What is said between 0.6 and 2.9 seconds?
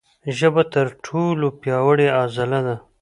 تر ټولو پیاوړې عضله ده.